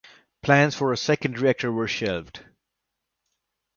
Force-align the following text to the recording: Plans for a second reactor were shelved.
Plans 0.41 0.73
for 0.75 0.91
a 0.91 0.97
second 0.97 1.37
reactor 1.37 1.71
were 1.71 1.87
shelved. 1.87 2.43